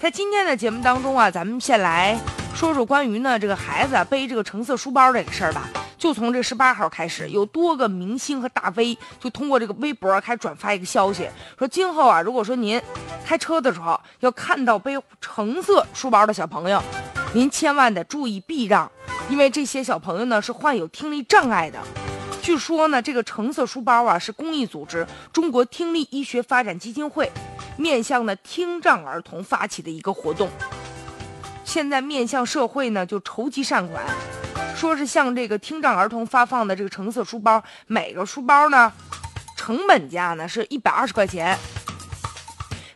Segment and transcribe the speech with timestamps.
[0.00, 2.16] 在今天的节目当中啊，咱们先来
[2.54, 5.68] 说说关于呢这个孩子背这个橙色书包这个事儿吧。
[5.98, 12.80] 就从这十八号开始，有多个明星和大 V 就通过这个微博开始转发一个消息，说今后啊，如果说您
[13.26, 16.80] 开车的时候要看到背橙色书包的小朋友，
[17.32, 18.88] 您千万得注意避让，
[19.28, 21.80] 因为这些小朋友呢是患有听力障碍的。
[22.40, 27.28] 据说呢，这个橙色书包啊是公益组织中国听力医学发展基金会
[27.78, 30.50] 面向的听障儿童发起的一个活动，
[31.64, 34.04] 现在面向社会呢就筹集善款。
[34.76, 38.92] 说是向这个听障儿童发放的这个橙色书包，每个书包呢，
[39.56, 41.56] 成本价呢是一百二十块钱。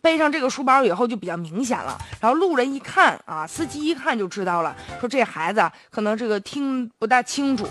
[0.00, 7.66] 背上这个书包以后就比较明显了，然后路人一看啊，司机一看就知道了，说这孩子可能这个听不大清楚。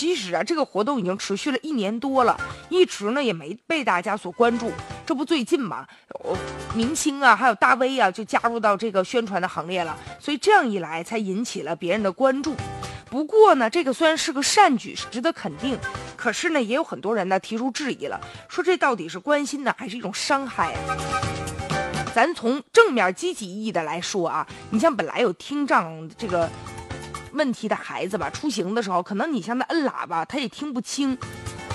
[0.00, 2.34] 其实啊，这个活动已经持续了一年多了，
[2.70, 4.72] 一直呢也没被大家所关注。
[5.04, 5.86] 这不最近嘛，
[6.74, 9.94] 明星啊，还有大 V 啊，就加入到这个宣传的行列了。
[10.18, 12.56] 所以这样一来，才引起了别人的关注。
[13.10, 15.78] 不过呢，这个虽然是个善举，是值得肯定，
[16.16, 20.96] 可是呢，也有很多人呢提出质疑了，说这到底是关心呢，还是一种伤害啊？
[22.14, 26.48] 咱从正面积极意义的来说啊，你像本来有听障这个。
[27.32, 31.16] 问题的孩子吧，出行的时候，可能你向他摁喇叭，他也听不清，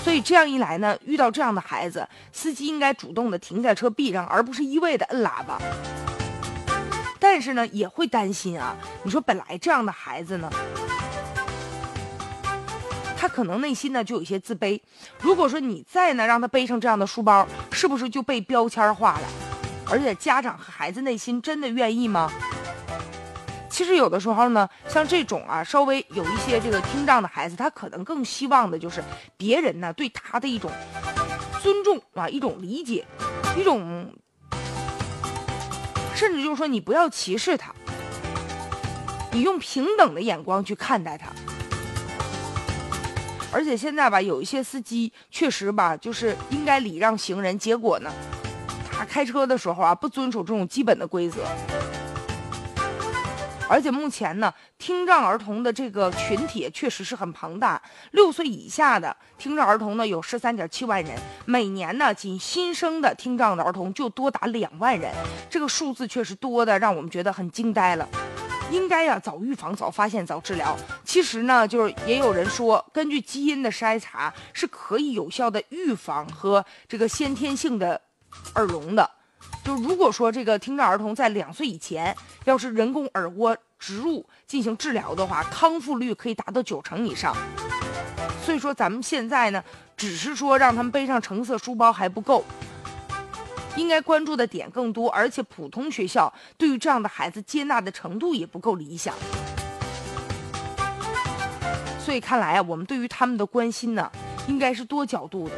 [0.03, 5.59] 所以这样一来呢，遇到这样的孩子，司机应该主动的停下车避让，而不是一味的摁喇叭。
[7.19, 10.49] 但是呢，也会担心啊，你说本来这样的孩子呢，
[13.17, 14.79] 他可能内心呢就有些自卑，
[15.19, 19.27] 如果说你再呢让他背上这样的书包，是不是就被标签化了？
[19.89, 22.31] 而且家长和孩子内心真的愿意吗？
[23.75, 29.03] 其实有的时候呢，像这种啊，稍微有一些这个听障的孩子，他可能更希望的就是
[29.35, 30.71] 别人呢对他的一种
[31.61, 33.05] 尊重啊，一种理解，
[33.57, 34.09] 一种，
[36.15, 37.75] 甚至就是说你不要歧视他，
[39.33, 41.27] 你用平等的眼光去看待他。
[43.51, 48.09] 而且现在吧，有一些司机确实吧，就是应该礼让行人，结果呢，
[48.89, 51.43] 他开车的时候啊，不遵守这种基本的规则。
[53.67, 57.81] 而且目前呢，听障儿童的这个群体确实是很庞大。
[58.11, 65.11] 六岁以下的听障儿童呢有十三点七万人，每年呢仅新生的听障的儿童就多达两万人，
[65.49, 68.07] 这个数字确实多的让我们觉得很惊呆了。
[68.71, 70.75] 应该呀，早预防、早发现、早治疗。
[71.03, 78.01] 其实呢，就是也有人说，根据基因的筛查是可以有效的预防和这个先天性的
[78.55, 79.09] 耳聋的。
[79.65, 87.35] 就如果说这个听障儿童在两岁以前，要是人工耳蜗植入进行治疗的话，康复率可以达到九成以上。
[88.43, 89.63] 所以说咱们现在呢，
[89.97, 92.45] 只是说让他们背上橙色书包还不够，
[93.75, 99.15] 应该关注的点更多，而且普通学校对于这样的孩子接纳的程度也不够理想。
[101.99, 104.11] 所以看来啊，我们对于他们的关心呢，
[104.47, 105.55] 应该是多角度的。